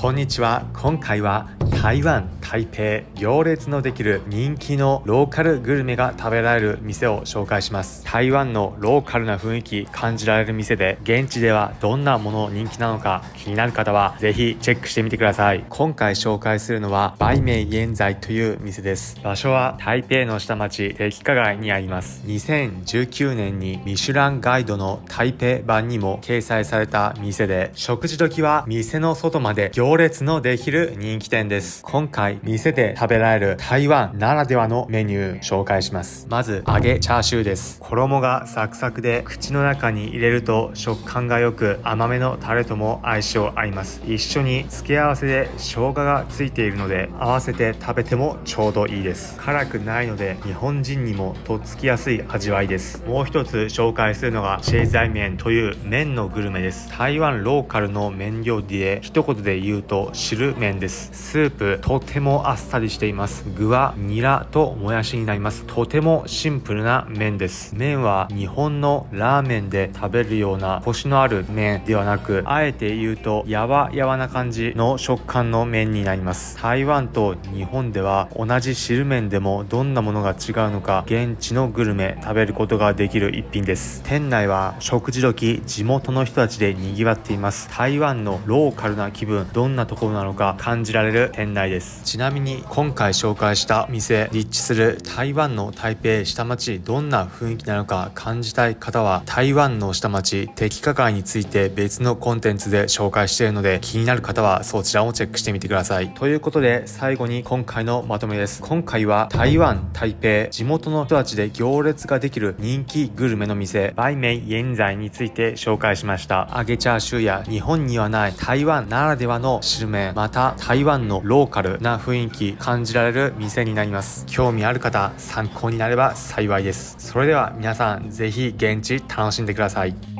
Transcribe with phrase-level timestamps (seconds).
[0.00, 0.64] こんにちは。
[0.72, 1.50] 今回は
[1.82, 2.26] 台湾。
[2.50, 8.04] 台北行列のできる人気のローカルグルメが食べられる店を紹介します。
[8.04, 15.64] 台湾のローカルな雰囲気感じられる店で現地ではどんなもの人気なのか気になる方はぜひチェックしてみてください。
[15.68, 19.20] 今回紹介するのはバイメイ現在という店です。
[19.22, 22.20] 場所は台北の下町適化街にあります。
[22.26, 31.84] 2019年にミシュランガイドの台北版にも掲載された店で食事時は店の外まで行列のできる人気店です。
[31.84, 36.26] 今回店で食べられる台湾ならではのメニュー紹介します。
[36.30, 37.80] まず揚げチャーシューです。
[37.80, 44.00] 衣がサクサクで口の中に入れると食感が良く甘めのタレとも相性合います。
[44.06, 49.36] 一緒に付け合わせで生姜がついているので合わせて食べてもちょうどいいです。
[49.36, 53.02] 辛くないので日本人にもとっつきやすい味わいです。
[53.06, 56.88] もう一つ紹介するのがシェイザイ麺という麺のグルメです。
[56.90, 61.10] 台湾ローカルの麺料理で一言で言うと汁麺です。
[61.12, 63.44] スープとてももあっさりしています。
[63.56, 65.64] 具はニラともやしになります。
[65.64, 67.74] とてもシンプルな麺です。
[67.74, 76.56] 麺は日本のラーメンで食べるようなコシのある麺ではなくあえて言うとやわやわな感じの食感の麺になります。
[76.62, 84.04] 台湾と日本では同じ汁麺でもどんなものが違うのか現地のグルメ食べることができる一品です。
[84.04, 87.68] 店内は食事時地元の人たちで賑わっています。
[87.70, 92.19] 台湾のローカルな気分どんなところなのか感じられる店内です。
[92.20, 106.12] なみに今回紹介した店立地する台湾の台北下町どんな雰囲気なのか感じたい方は台湾の下町適化街について別のコンテンツで紹介しているので気になる方はそちらもチェックしてみてください。
[106.12, 108.60] ということで最後に今回のまとめです。
[108.60, 116.50] 今回は台湾台北地元の人たちで行列ができる人気グルメの店バイメイ現在について紹介しました。
[116.54, 124.24] 揚げチャーシューや日本にはない台湾ならではの汁麺また台湾のローカルな雰囲気感じられる店になります。
[124.26, 126.96] 興味ある方参考になれば幸いです。
[126.98, 130.19] それでは皆さん是非現地楽しんでください。